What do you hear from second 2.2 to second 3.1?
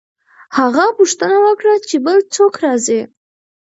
څوک راځي؟